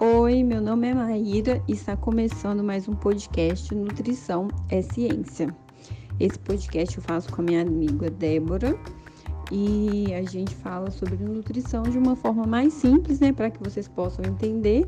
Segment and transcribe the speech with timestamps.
[0.00, 5.52] Oi, meu nome é Maíra e está começando mais um podcast Nutrição é Ciência.
[6.20, 8.78] Esse podcast eu faço com a minha amiga Débora
[9.50, 13.88] e a gente fala sobre nutrição de uma forma mais simples, né, para que vocês
[13.88, 14.86] possam entender.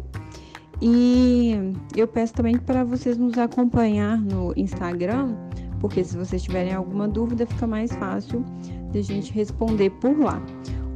[0.81, 1.57] E
[1.97, 5.35] eu peço também para vocês nos acompanhar no Instagram,
[5.81, 8.45] porque se vocês tiverem alguma dúvida, fica mais fácil
[8.93, 10.41] de a gente responder por lá.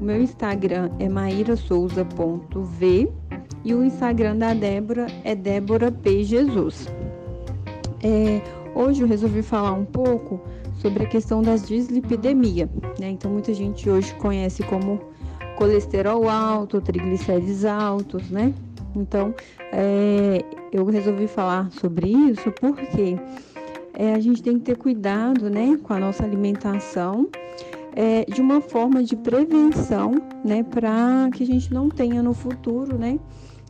[0.01, 3.24] O meu Instagram é mairasouza.v
[3.65, 6.23] e o Instagram da Débora é Débora P.
[6.23, 6.87] Jesus.
[8.03, 8.43] É,
[8.75, 10.41] hoje eu resolvi falar um pouco
[10.75, 12.69] sobre a questão das dislipidemia.
[13.01, 13.11] Né?
[13.11, 15.01] Então, muita gente hoje conhece como
[15.57, 18.53] colesterol alto, triglicérides altos, né?
[18.95, 19.35] Então,
[19.73, 23.17] é, eu resolvi falar sobre isso porque
[23.95, 27.29] é, a gente tem que ter cuidado, né, com a nossa alimentação
[27.95, 32.99] é, de uma forma de prevenção, né, para que a gente não tenha no futuro,
[32.99, 33.19] né,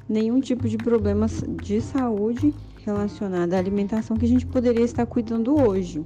[0.09, 5.59] nenhum tipo de problemas de saúde relacionado à alimentação que a gente poderia estar cuidando
[5.59, 6.05] hoje.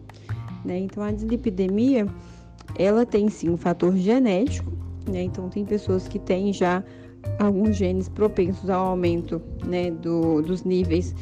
[0.64, 0.78] Né?
[0.78, 2.06] Então, a dislipidemia,
[2.76, 4.72] ela tem sim um fator genético,
[5.08, 5.22] né?
[5.22, 6.84] Então, tem pessoas que têm já
[7.38, 11.14] alguns genes propensos ao aumento né, do, dos níveis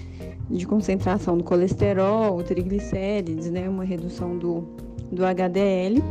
[0.50, 4.66] de concentração do colesterol, triglicérides, né, uma redução do,
[5.10, 6.02] do HDL,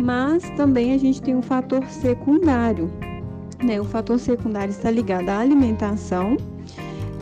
[0.00, 2.90] mas também a gente tem um fator secundário,
[3.62, 3.80] né?
[3.80, 6.36] O fator secundário está ligado à alimentação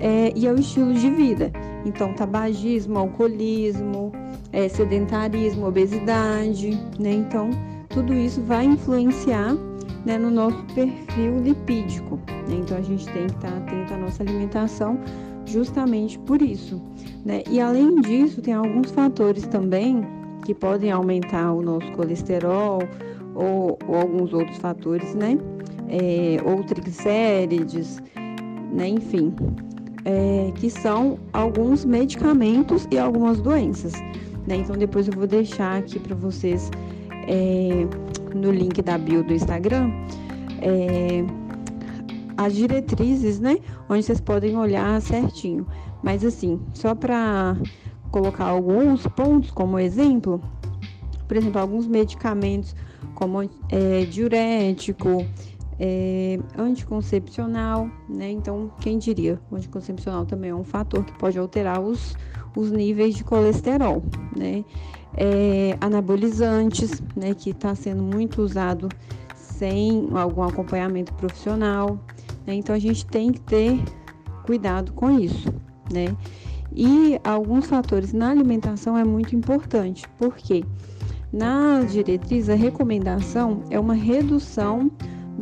[0.00, 1.50] é, e ao estilo de vida.
[1.84, 4.12] Então, tabagismo, alcoolismo,
[4.52, 7.12] é, sedentarismo, obesidade, né?
[7.12, 7.50] Então,
[7.89, 9.55] tudo isso vai influenciar
[10.05, 12.19] né, no nosso perfil lipídico.
[12.48, 12.56] Né?
[12.61, 14.98] Então, a gente tem que estar atento à nossa alimentação
[15.44, 16.80] justamente por isso.
[17.24, 17.42] Né?
[17.50, 20.02] E além disso, tem alguns fatores também
[20.44, 22.83] que podem aumentar o nosso colesterol
[23.34, 25.39] ou, ou alguns outros fatores, né?
[25.88, 28.02] É, ou triglicérides,
[28.72, 29.34] né, enfim,
[30.05, 33.92] é, que são alguns medicamentos e algumas doenças.
[34.46, 34.57] Né?
[34.57, 36.70] Então depois eu vou deixar aqui para vocês
[37.29, 37.86] é,
[38.34, 39.90] no link da bio do Instagram
[40.62, 41.24] é,
[42.36, 43.58] as diretrizes, né?
[43.89, 45.67] Onde vocês podem olhar certinho.
[46.02, 47.57] Mas assim, só para
[48.11, 50.40] colocar alguns pontos como exemplo,
[51.28, 52.74] por exemplo, alguns medicamentos
[53.14, 55.24] como é, diurético,
[55.85, 58.31] é, anticoncepcional, né?
[58.31, 59.41] Então, quem diria?
[59.51, 62.17] O anticoncepcional também é um fator que pode alterar os,
[62.57, 64.01] os níveis de colesterol,
[64.37, 64.65] né?
[65.17, 67.35] É, anabolizantes, né?
[67.35, 68.89] Que está sendo muito usado
[69.35, 71.99] sem algum acompanhamento profissional,
[72.47, 72.55] né?
[72.55, 73.83] Então, a gente tem que ter
[74.45, 75.53] cuidado com isso,
[75.93, 76.17] né?
[76.73, 80.64] E alguns fatores na alimentação é muito importante, porque
[81.33, 84.89] na diretriz a recomendação é uma redução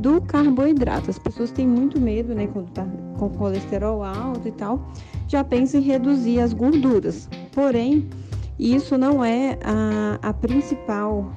[0.00, 1.10] do carboidrato.
[1.10, 2.86] As pessoas têm muito medo, né, quando tá
[3.18, 4.90] com colesterol alto e tal,
[5.28, 7.28] já pensam em reduzir as gorduras.
[7.52, 8.08] Porém,
[8.58, 11.32] isso não é a, a principal,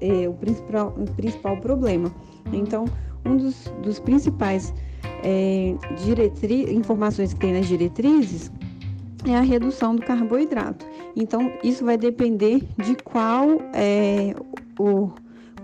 [0.00, 2.12] é, o principal, o principal problema.
[2.52, 2.86] Então,
[3.24, 4.74] um dos, dos principais
[5.22, 5.74] é,
[6.70, 8.50] informações que tem nas diretrizes
[9.26, 10.86] é a redução do carboidrato.
[11.16, 14.34] Então, isso vai depender de qual é
[14.78, 15.10] o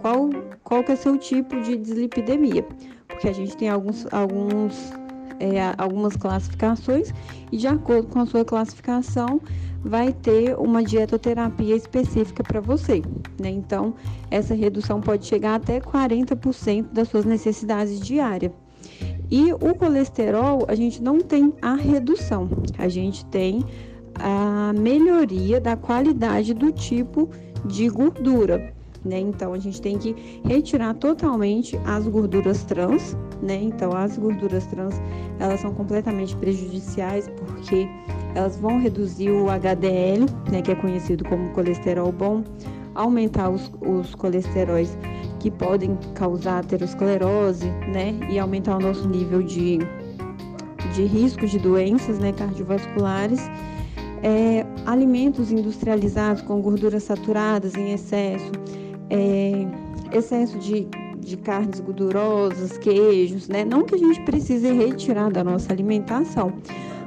[0.05, 0.29] qual,
[0.63, 2.63] qual que é seu tipo de dislipidemia,
[3.09, 4.93] porque a gente tem alguns, alguns,
[5.41, 7.11] é, algumas classificações
[7.51, 9.41] e de acordo com a sua classificação
[9.83, 13.01] vai ter uma dietoterapia específica para você,
[13.41, 13.49] né?
[13.49, 13.95] Então,
[14.31, 18.53] essa redução pode chegar até 40% das suas necessidades diárias.
[19.31, 23.65] E o colesterol, a gente não tem a redução, a gente tem
[24.17, 27.31] a melhoria da qualidade do tipo
[27.65, 29.21] de gordura né?
[29.21, 33.61] Então a gente tem que retirar totalmente as gorduras trans, né?
[33.63, 34.95] Então as gorduras trans,
[35.39, 37.89] elas são completamente prejudiciais porque
[38.35, 42.43] elas vão reduzir o HDL, né, que é conhecido como colesterol bom,
[42.95, 44.99] aumentar os, os colesteróis
[45.39, 49.79] que podem causar aterosclerose, né, e aumentar o nosso nível de,
[50.95, 53.41] de risco de doenças, né, cardiovasculares.
[54.23, 58.51] É, alimentos industrializados com gorduras saturadas em excesso,
[59.11, 59.67] é,
[60.13, 60.87] excesso de,
[61.19, 63.65] de carnes gordurosas, queijos, né?
[63.65, 66.53] Não que a gente precise retirar da nossa alimentação,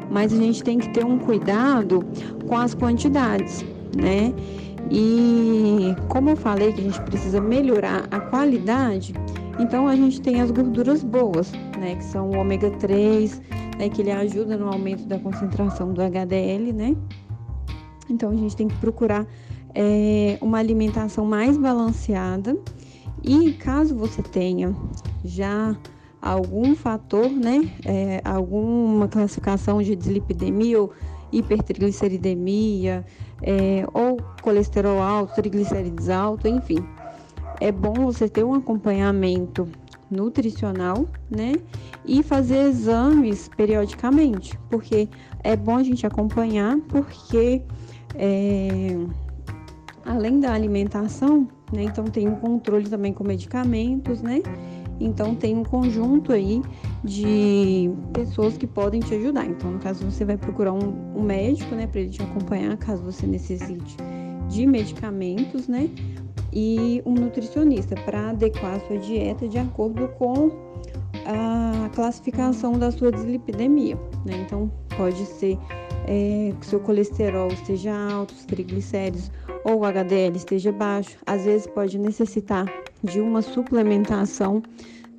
[0.09, 2.05] mas a gente tem que ter um cuidado
[2.47, 3.65] com as quantidades,
[3.95, 4.33] né?
[4.89, 9.13] E como eu falei que a gente precisa melhorar a qualidade,
[9.59, 11.95] então a gente tem as gorduras boas, né?
[11.95, 13.41] Que são o ômega 3,
[13.77, 13.89] né?
[13.89, 16.95] Que ele ajuda no aumento da concentração do HDL, né?
[18.09, 19.27] Então a gente tem que procurar
[19.79, 22.57] é, uma alimentação mais balanceada.
[23.23, 24.75] E caso você tenha
[25.23, 25.77] já
[26.19, 30.91] algum fator, né, é, alguma classificação de dislipidemia ou
[31.31, 33.05] hipertrigliceridemia,
[33.43, 36.83] é, ou colesterol alto, triglicérides alto, enfim.
[37.61, 39.67] É bom você ter um acompanhamento
[40.09, 41.53] nutricional, né?
[42.05, 45.09] E fazer exames periodicamente, porque
[45.43, 47.61] é bom a gente acompanhar, porque
[48.15, 48.95] é,
[50.07, 51.83] além da alimentação, né?
[51.83, 54.41] Então tem um controle também com medicamentos, né?
[54.99, 56.61] Então tem um conjunto aí
[57.03, 59.45] de pessoas que podem te ajudar.
[59.45, 63.03] Então, no caso, você vai procurar um, um médico, né, para ele te acompanhar, caso
[63.03, 63.95] você necessite
[64.49, 65.89] de medicamentos, né?
[66.51, 70.49] E um nutricionista para adequar a sua dieta de acordo com
[71.25, 73.95] a classificação da sua dislipidemia,
[74.25, 74.37] né?
[74.45, 75.59] Então, pode ser
[76.07, 79.29] é, que seu colesterol esteja alto, os triglicéridos
[79.63, 81.17] ou o HDL esteja baixo.
[81.25, 82.65] Às vezes pode necessitar
[83.03, 84.63] de uma suplementação,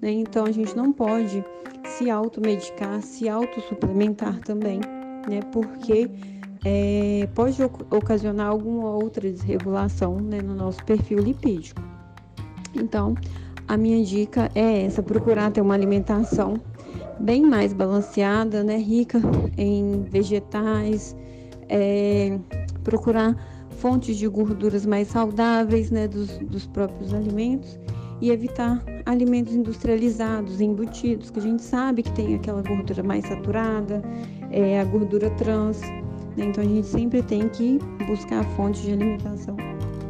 [0.00, 0.10] né?
[0.10, 1.44] Então a gente não pode
[1.84, 4.80] se automedicar, se autossuplementar também,
[5.28, 5.40] né?
[5.52, 6.10] Porque
[6.64, 11.80] é, pode ocasionar alguma outra desregulação né, no nosso perfil lipídico.
[12.74, 13.14] Então,
[13.66, 16.60] a minha dica é essa: procurar ter uma alimentação
[17.20, 19.20] bem mais balanceada, né, rica
[19.56, 21.16] em vegetais,
[21.68, 22.38] é,
[22.84, 23.36] procurar
[23.70, 27.78] fontes de gorduras mais saudáveis, né, dos, dos próprios alimentos
[28.20, 34.02] e evitar alimentos industrializados, embutidos, que a gente sabe que tem aquela gordura mais saturada,
[34.50, 35.80] é, a gordura trans.
[36.36, 36.46] Né?
[36.46, 39.56] Então a gente sempre tem que buscar fontes de alimentação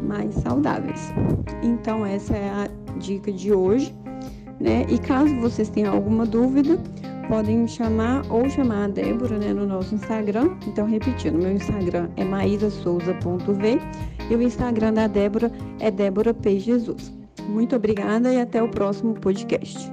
[0.02, 1.12] mais saudáveis.
[1.62, 3.94] Então essa é a dica de hoje,
[4.60, 4.84] né?
[4.88, 6.78] E caso vocês tenham alguma dúvida,
[7.28, 10.50] podem me chamar ou chamar a Débora né, no nosso Instagram.
[10.66, 13.78] Então, repetindo, meu Instagram é maísasouza.v
[14.30, 16.58] e o Instagram da Débora é Débora P.
[16.58, 17.12] Jesus.
[17.48, 19.90] Muito obrigada e até o próximo podcast.